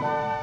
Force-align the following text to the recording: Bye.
Bye. 0.00 0.39